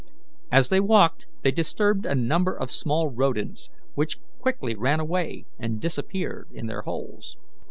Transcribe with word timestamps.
As 0.51 0.69
they 0.69 0.79
walked 0.79 1.27
they 1.43 1.51
disturbed 1.51 2.07
a 2.07 2.15
number 2.15 2.55
of 2.55 2.71
small 2.71 3.09
rodents, 3.11 3.69
which 3.93 4.17
quickly 4.39 4.73
ran 4.75 4.99
away 4.99 5.45
and 5.59 5.79
disappeared 5.79 6.47
in 6.51 6.65
their 6.65 6.81
holes. 6.81 7.37